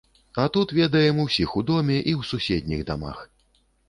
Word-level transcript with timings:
А 0.43 0.43
тут 0.53 0.71
ведаем 0.77 1.19
усіх 1.23 1.53
у 1.61 1.63
доме, 1.67 1.97
і 2.13 2.13
ў 2.19 2.31
суседніх 2.31 2.81
дамах. 2.89 3.21